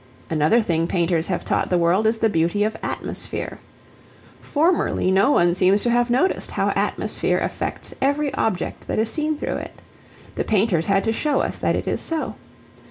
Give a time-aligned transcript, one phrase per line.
[0.31, 3.59] Another thing painters have taught the world is the beauty of atmosphere.
[4.39, 9.37] Formerly no one seems to have noticed how atmosphere affects every object that is seen
[9.37, 9.79] through it.
[10.33, 12.33] The painters had to show us that it is so.